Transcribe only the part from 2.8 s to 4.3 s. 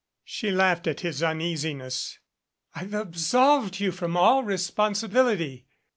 absolved you from